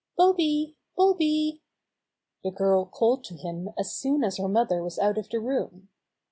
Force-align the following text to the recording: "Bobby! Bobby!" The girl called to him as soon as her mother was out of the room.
"Bobby! 0.17 0.75
Bobby!" 0.97 1.61
The 2.43 2.49
girl 2.49 2.85
called 2.87 3.23
to 3.25 3.35
him 3.35 3.69
as 3.77 3.93
soon 3.93 4.23
as 4.23 4.37
her 4.37 4.47
mother 4.47 4.81
was 4.81 4.97
out 4.97 5.19
of 5.19 5.29
the 5.29 5.39
room. 5.39 5.89